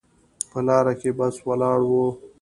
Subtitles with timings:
[0.51, 2.03] په لاره کې بس ولاړ ده